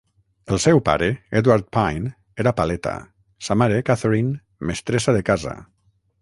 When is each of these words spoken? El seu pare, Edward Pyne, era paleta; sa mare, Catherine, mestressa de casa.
El 0.55 0.59
seu 0.61 0.79
pare, 0.85 1.09
Edward 1.41 1.67
Pyne, 1.77 2.09
era 2.43 2.53
paleta; 2.61 2.95
sa 3.49 3.59
mare, 3.63 3.79
Catherine, 3.91 4.33
mestressa 4.71 5.17
de 5.19 5.23
casa. 5.31 5.55